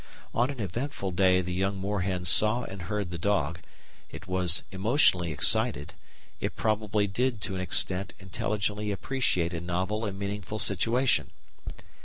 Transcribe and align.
On 0.33 0.49
an 0.49 0.59
eventful 0.59 1.11
day 1.11 1.41
the 1.41 1.53
young 1.53 1.77
moorhen 1.77 2.25
saw 2.25 2.63
and 2.63 2.81
heard 2.81 3.11
the 3.11 3.19
dog; 3.19 3.59
it 4.09 4.25
was 4.25 4.63
emotionally 4.71 5.31
excited; 5.31 5.93
it 6.39 6.55
probably 6.55 7.05
did 7.05 7.39
to 7.41 7.49
some 7.53 7.59
extent 7.61 8.15
intelligently 8.19 8.91
appreciate 8.91 9.53
a 9.53 9.61
novel 9.61 10.03
and 10.05 10.17
meaningful 10.17 10.57
situation. 10.57 11.29